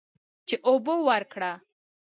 چې 0.47 0.55
اوبه 0.67 0.95
ورکړه. 1.07 1.51